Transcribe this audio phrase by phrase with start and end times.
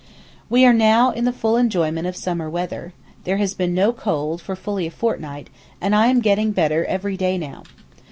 [0.49, 4.41] We are now in the full enjoyment of summer weather; there has been no cold
[4.41, 5.47] for fully a fortnight,
[5.79, 7.61] and I am getting better every day now.